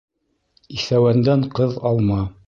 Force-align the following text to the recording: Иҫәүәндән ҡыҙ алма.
Иҫәүәндән 0.77 1.45
ҡыҙ 1.59 1.77
алма. 1.91 2.19